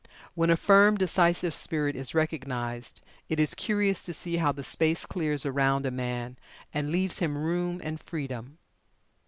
[0.33, 5.05] When a firm, decisive spirit is recognized, it is curious to see how the space
[5.05, 6.37] clears around a man
[6.73, 8.57] and leaves him room and freedom."